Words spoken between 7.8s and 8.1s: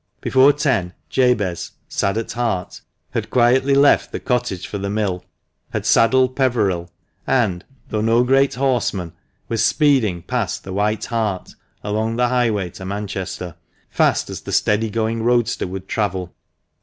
though